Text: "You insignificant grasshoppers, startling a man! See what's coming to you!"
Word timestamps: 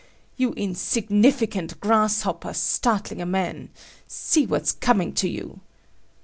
"You 0.35 0.53
insignificant 0.53 1.79
grasshoppers, 1.79 2.57
startling 2.57 3.21
a 3.21 3.25
man! 3.27 3.69
See 4.07 4.47
what's 4.47 4.71
coming 4.71 5.13
to 5.13 5.29
you!" 5.29 5.59